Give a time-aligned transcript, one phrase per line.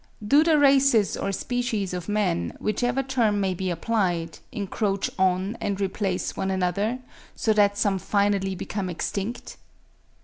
[0.27, 5.79] Do the races or species of men, whichever term may be applied, encroach on and
[5.79, 6.97] replace one another,
[7.35, 9.57] so that some finally become extinct?